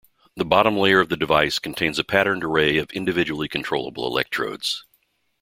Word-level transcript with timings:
The 0.35 0.45
bottom 0.45 0.77
layer 0.77 0.99
of 0.99 1.09
the 1.09 1.15
device 1.15 1.59
contains 1.59 1.99
a 1.99 2.03
patterned 2.03 2.43
array 2.43 2.77
of 2.79 2.89
individually 2.89 3.47
controllable 3.47 4.07
electrodes. 4.07 4.83